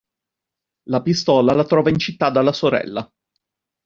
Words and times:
La 0.87 1.03
pistola 1.03 1.53
la 1.53 1.63
trova 1.63 1.91
in 1.91 1.99
città 1.99 2.31
dalla 2.31 2.53
sorella. 2.53 3.07